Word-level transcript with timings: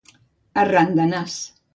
Arran 0.61 0.95
de 1.01 1.05
nas. 1.11 1.37